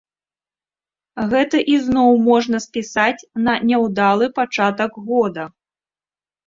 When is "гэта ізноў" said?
1.33-2.09